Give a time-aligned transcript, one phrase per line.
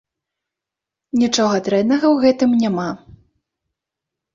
[1.25, 2.89] Нічога дрэннага ў гэтым няма.